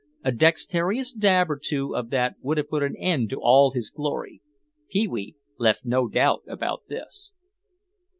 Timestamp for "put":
2.69-2.81